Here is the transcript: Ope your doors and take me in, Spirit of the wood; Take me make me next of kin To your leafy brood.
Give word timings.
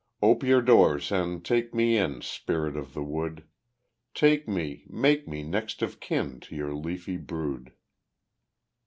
Ope 0.23 0.41
your 0.41 0.63
doors 0.63 1.11
and 1.11 1.45
take 1.45 1.75
me 1.75 1.95
in, 1.95 2.21
Spirit 2.21 2.75
of 2.75 2.95
the 2.95 3.03
wood; 3.03 3.47
Take 4.15 4.47
me 4.47 4.83
make 4.89 5.27
me 5.27 5.43
next 5.43 5.83
of 5.83 5.99
kin 5.99 6.39
To 6.39 6.55
your 6.55 6.73
leafy 6.73 7.17
brood. 7.17 7.73